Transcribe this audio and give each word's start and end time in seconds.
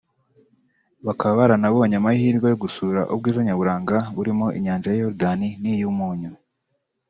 bakaba 1.05 1.33
baranabonye 1.39 1.95
amahirwe 1.97 2.47
yo 2.51 2.57
gusura 2.63 2.99
ubwiza 3.13 3.39
nyaburanga 3.45 3.97
burimo 4.15 4.45
Inyanja 4.57 4.87
ya 4.91 4.99
Yorodani 5.01 5.49
n’iy’ 5.61 5.85
Umunyu 5.93 6.31